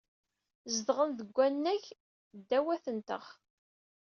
[0.73, 1.83] Zedɣen deg wannag
[2.39, 3.25] ddaw-atneɣ.